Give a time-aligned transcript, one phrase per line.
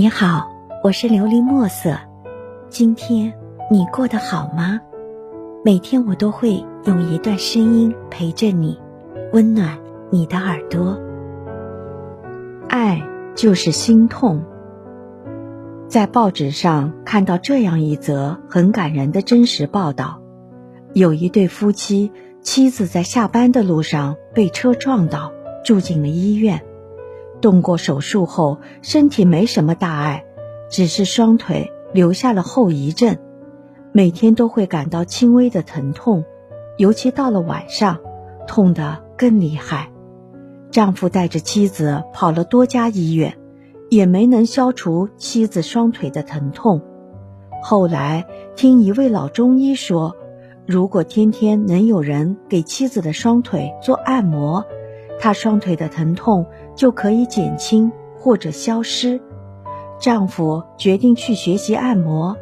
[0.00, 0.48] 你好，
[0.84, 1.98] 我是琉璃墨色。
[2.68, 3.34] 今天
[3.68, 4.80] 你过得好吗？
[5.64, 8.78] 每天我都会用一段声音陪着你，
[9.32, 9.76] 温暖
[10.12, 10.96] 你的耳朵。
[12.68, 13.02] 爱
[13.34, 14.44] 就是心痛。
[15.88, 20.22] 在报纸上看到这样一则很感人的真实报道：
[20.92, 25.32] 有一对夫妻，妻子在下班的路上被车撞倒，
[25.64, 26.62] 住进了医院。
[27.40, 30.24] 动过手术后，身体没什么大碍，
[30.70, 33.16] 只是双腿留下了后遗症，
[33.92, 36.24] 每天都会感到轻微的疼痛，
[36.76, 37.98] 尤其到了晚上，
[38.46, 39.90] 痛得更厉害。
[40.70, 43.38] 丈夫带着妻子跑了多家医院，
[43.88, 46.82] 也没能消除妻子双腿的疼痛。
[47.62, 50.14] 后来听一位老中医说，
[50.66, 54.64] 如果天天能有人给妻子的双腿做按摩，
[55.20, 59.20] 她双腿的疼痛就可以减轻或者消失。
[59.98, 62.36] 丈夫决定去学习按摩，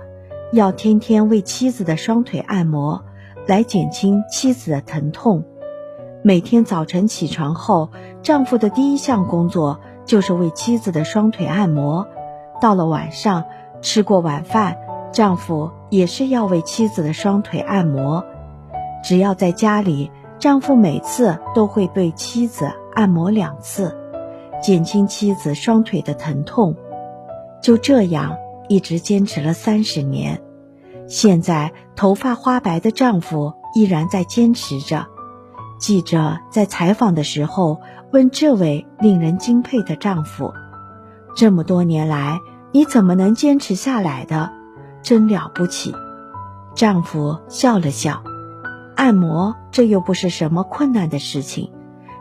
[0.53, 3.03] 要天天为妻子的双腿按摩，
[3.47, 5.45] 来减轻妻子的疼痛。
[6.23, 7.91] 每天早晨起床后，
[8.23, 12.07] 丈夫的第一项工作就是为妻子的双腿按摩。
[12.61, 13.45] 到了晚上，
[13.81, 14.77] 吃过晚饭，
[15.13, 18.25] 丈夫也是要为妻子的双腿按摩。
[19.03, 20.11] 只要在家里。
[20.39, 23.97] 丈夫每次都会对妻子按摩两次，
[24.63, 26.77] 减轻妻子双腿的疼痛。
[27.63, 28.37] 就这样
[28.69, 30.43] 一直坚持了三十年。
[31.09, 35.07] 现在头发花白的丈夫依然在坚持着。
[35.79, 37.81] 记者在采访的时候
[38.13, 40.53] 问这位令人敬佩的丈夫
[41.37, 42.41] ：“这么多年来，
[42.73, 44.51] 你怎么能坚持下来的？
[45.03, 45.95] 真了不起。”
[46.75, 48.23] 丈夫笑了笑。
[48.97, 51.71] 按摩这又不是什么困难的事情，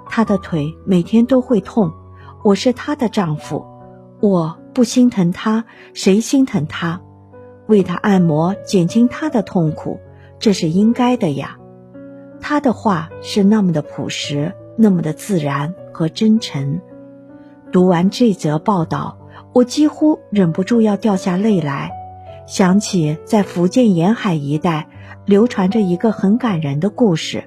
[0.07, 1.91] 她的腿每天都会痛，
[2.43, 3.65] 我是她的丈夫，
[4.19, 7.01] 我不心疼她，谁心疼她？
[7.67, 9.99] 为她按摩，减轻她的痛苦，
[10.37, 11.57] 这是应该的呀。
[12.41, 16.81] 他的话是那么的朴实，那么的自然和真诚。
[17.71, 19.17] 读完这则报道，
[19.53, 21.91] 我几乎忍不住要掉下泪来，
[22.47, 24.87] 想起在福建沿海一带。
[25.25, 27.45] 流传着一个很感人的故事。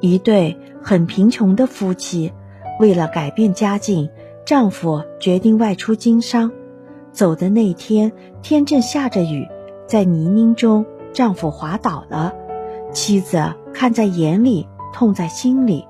[0.00, 2.32] 一对很贫穷的夫妻，
[2.80, 4.08] 为了改变家境，
[4.46, 6.50] 丈夫决定外出经商。
[7.12, 8.10] 走的那天，
[8.40, 9.46] 天正下着雨，
[9.86, 12.32] 在泥泞中，丈夫滑倒了。
[12.90, 15.86] 妻子看在眼里，痛在心里，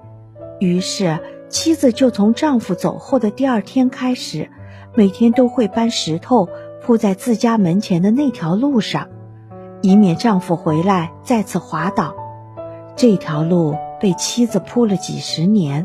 [0.58, 4.50] 于是妻子就从丈夫走后的第二天开始，
[4.96, 6.48] 每天都会搬石头
[6.86, 9.08] 铺在自家门前的那条路上。
[9.82, 12.14] 以免丈夫回来再次滑倒，
[12.94, 15.84] 这条路被妻子铺了几十年，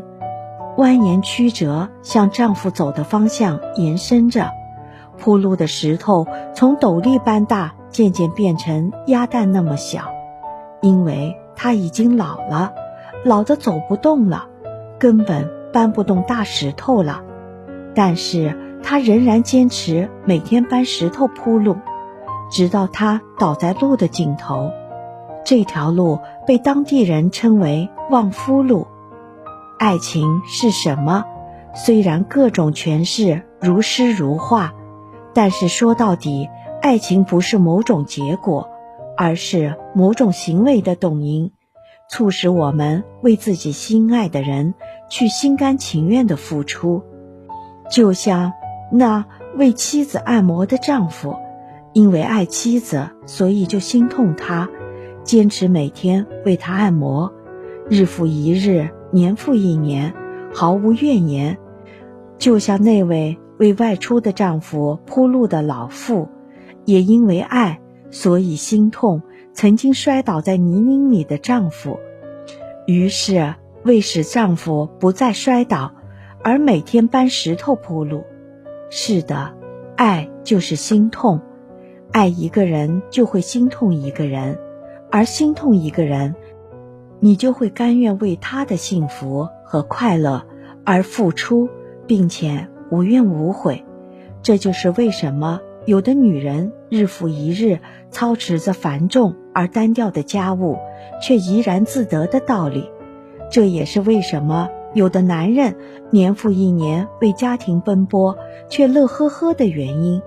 [0.76, 4.52] 蜿蜒曲折，向丈夫走的方向延伸着。
[5.18, 10.04] 铺路的石头从斗笠般大，渐渐变成鸭蛋那么小，
[10.80, 12.72] 因为他已经老了，
[13.24, 14.46] 老的走不动了，
[15.00, 17.22] 根本搬不动大石头了。
[17.94, 21.76] 但是他仍然坚持每天搬石头铺路。
[22.50, 24.70] 直到他倒在路的尽头，
[25.42, 28.86] 这条路被当地人称为旺夫路。
[29.78, 31.24] 爱情是什么？
[31.74, 34.74] 虽然各种诠释如诗如画，
[35.32, 36.50] 但是说到底，
[36.82, 38.68] 爱情不是某种结果，
[39.16, 41.52] 而是某种行为的动因，
[42.10, 44.74] 促使我们为自己心爱的人
[45.08, 47.02] 去心甘情愿的付出。
[47.90, 48.52] 就像
[48.92, 49.24] 那
[49.56, 51.34] 为妻子按摩的丈夫。
[51.94, 54.70] 因为爱妻子，所以就心痛她，
[55.24, 57.30] 坚持每天为她按摩，
[57.90, 60.14] 日复一日，年复一年，
[60.54, 61.58] 毫无怨言。
[62.38, 66.30] 就像那位为外出的丈夫铺路的老妇，
[66.86, 67.78] 也因为爱，
[68.10, 69.20] 所以心痛
[69.52, 71.98] 曾经摔倒在泥泞里的丈夫，
[72.86, 73.54] 于是
[73.84, 75.92] 为使丈夫不再摔倒，
[76.42, 78.24] 而每天搬石头铺路。
[78.94, 79.54] 是的，
[79.96, 81.40] 爱就是心痛。
[82.10, 84.58] 爱一个人就会心痛一个人，
[85.10, 86.34] 而心痛一个人，
[87.18, 90.44] 你就会甘愿为他的幸福和快乐
[90.84, 91.70] 而付出，
[92.06, 93.82] 并且无怨无悔。
[94.42, 97.78] 这就是为什么有的女人日复一日
[98.10, 100.76] 操持着繁重而单调的家务，
[101.22, 102.90] 却怡然自得的道理。
[103.50, 105.76] 这也是为什么有的男人
[106.10, 108.36] 年复一年为家庭奔波，
[108.68, 110.20] 却乐呵呵的原因。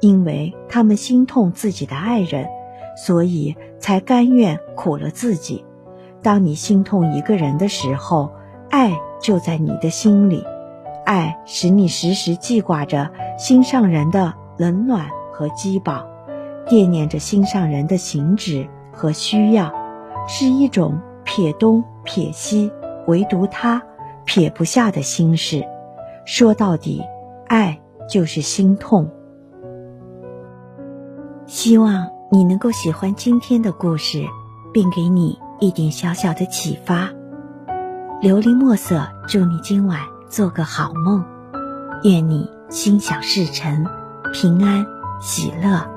[0.00, 2.46] 因为他们心痛自己的爱人，
[2.94, 5.64] 所以才甘愿苦了自己。
[6.20, 8.30] 当你心痛一个人的时候，
[8.70, 10.44] 爱就在你的心里，
[11.06, 16.04] 爱使你时时记挂着心上人的冷暖和饥饱，
[16.66, 19.72] 惦念着心上人的行止和需要，
[20.26, 22.70] 是一种撇东撇西，
[23.06, 23.82] 唯独他
[24.24, 25.64] 撇不下的心事。
[26.24, 27.02] 说到底，
[27.46, 29.10] 爱就是心痛。
[31.46, 34.24] 希望你能够喜欢今天的故事，
[34.72, 37.10] 并给你一点小小的启发。
[38.22, 40.00] 琉璃墨色，祝你今晚
[40.30, 41.22] 做个好梦，
[42.02, 43.86] 愿你心想事成，
[44.32, 44.86] 平安
[45.20, 45.93] 喜乐。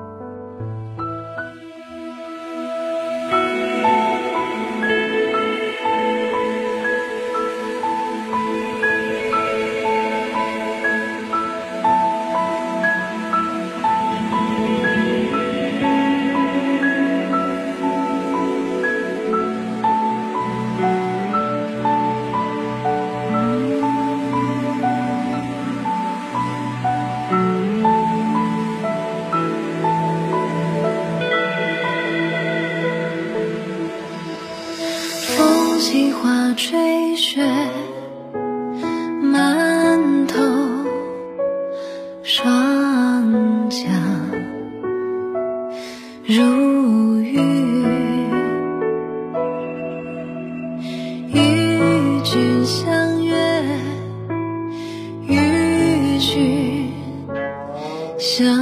[58.48, 58.56] 相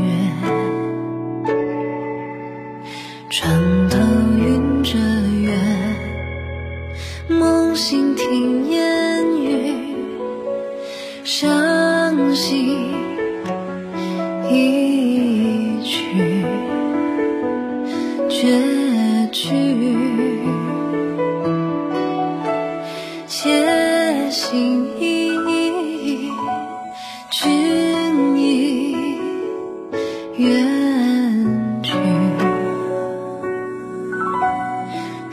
[0.00, 0.02] 约，
[3.30, 3.96] 船头
[4.36, 5.56] 云遮月。
[7.28, 9.94] 梦醒听烟雨，
[11.22, 12.90] 伤心
[14.50, 16.44] 一曲，
[18.28, 19.87] 绝句，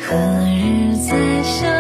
[0.08, 1.75] 何日再相